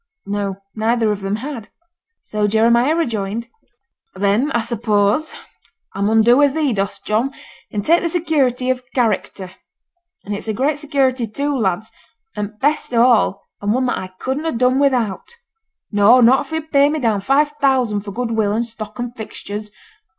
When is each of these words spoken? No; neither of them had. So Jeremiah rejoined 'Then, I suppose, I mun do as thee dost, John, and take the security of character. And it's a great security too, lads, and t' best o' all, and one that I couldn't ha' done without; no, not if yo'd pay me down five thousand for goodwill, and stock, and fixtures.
No; 0.25 0.55
neither 0.73 1.11
of 1.11 1.21
them 1.21 1.35
had. 1.35 1.69
So 2.23 2.47
Jeremiah 2.47 2.95
rejoined 2.95 3.45
'Then, 4.15 4.51
I 4.51 4.61
suppose, 4.61 5.31
I 5.93 6.01
mun 6.01 6.23
do 6.23 6.41
as 6.41 6.53
thee 6.53 6.73
dost, 6.73 7.05
John, 7.05 7.31
and 7.69 7.85
take 7.85 8.01
the 8.01 8.09
security 8.09 8.71
of 8.71 8.83
character. 8.95 9.51
And 10.25 10.33
it's 10.33 10.47
a 10.47 10.55
great 10.55 10.79
security 10.79 11.27
too, 11.27 11.55
lads, 11.55 11.91
and 12.35 12.49
t' 12.49 12.57
best 12.59 12.95
o' 12.95 13.03
all, 13.03 13.47
and 13.61 13.75
one 13.75 13.85
that 13.85 13.99
I 13.99 14.07
couldn't 14.07 14.51
ha' 14.51 14.57
done 14.57 14.79
without; 14.79 15.35
no, 15.91 16.19
not 16.19 16.47
if 16.47 16.51
yo'd 16.51 16.71
pay 16.71 16.89
me 16.89 16.99
down 16.99 17.21
five 17.21 17.51
thousand 17.61 17.99
for 18.01 18.11
goodwill, 18.11 18.53
and 18.53 18.65
stock, 18.65 18.97
and 18.97 19.15
fixtures. 19.15 19.69